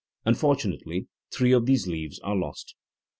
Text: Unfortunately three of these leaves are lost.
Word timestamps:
Unfortunately 0.25 1.05
three 1.31 1.51
of 1.51 1.67
these 1.67 1.85
leaves 1.85 2.17
are 2.21 2.35
lost. 2.35 2.73